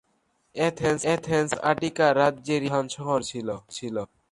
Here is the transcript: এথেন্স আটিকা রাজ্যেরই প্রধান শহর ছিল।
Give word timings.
এথেন্স 0.55 1.51
আটিকা 1.71 2.07
রাজ্যেরই 2.21 2.69
প্রধান 2.69 2.85
শহর 2.95 3.19
ছিল। 3.29 3.47